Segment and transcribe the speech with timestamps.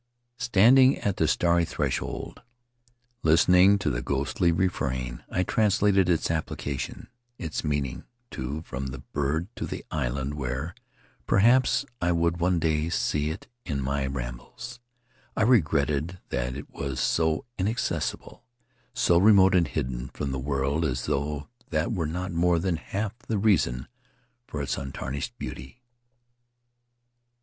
[0.39, 2.41] Standing at the starry threshold,
[3.21, 7.07] listening to the Faery Lands of the South Seas ghostly refrain, I translated its application—
[7.37, 10.73] its mean ing, too— from the bird to the island where,
[11.27, 14.79] perhaps, I would one day see it in my rambles.
[15.37, 18.43] I regretted that it was so inaccessible,
[18.95, 23.19] so remote and hidden from the world, as though that were not more than half
[23.27, 23.87] the reason
[24.47, 25.83] for its untarnished beauty.